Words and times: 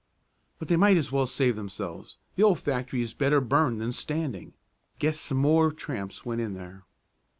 "But 0.57 0.67
they 0.67 0.77
might 0.77 0.97
as 0.97 1.11
well 1.11 1.27
save 1.27 1.55
themselves. 1.55 2.17
The 2.35 2.41
old 2.41 2.57
factory 2.57 3.03
is 3.03 3.13
better 3.13 3.39
burned 3.39 3.79
than 3.79 3.91
standing. 3.91 4.53
Guess 4.97 5.19
some 5.19 5.37
more 5.37 5.69
tramps 5.71 6.25
went 6.25 6.41
in 6.41 6.55
there." 6.55 6.85